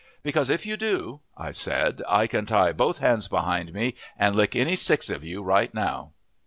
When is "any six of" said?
4.55-5.23